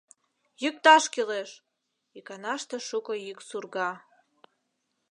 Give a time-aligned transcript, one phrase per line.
[0.61, 1.49] Йӱкташ кӱлеш!—
[2.17, 3.91] иканаште шуко йӱк сурга.